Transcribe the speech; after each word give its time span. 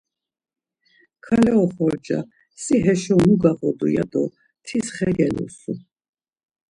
Kale 1.25 1.51
oxorca, 1.63 2.17
si 2.61 2.75
haşo 2.85 3.15
mu 3.25 3.35
gağodu 3.41 3.87
ya 3.95 4.05
do 4.11 4.23
tis 4.65 4.87
xe 4.95 5.09
gelusu. 5.17 5.73